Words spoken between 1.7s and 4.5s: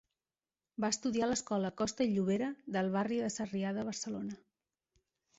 Costa i Llobera del barri de Sarrià de Barcelona.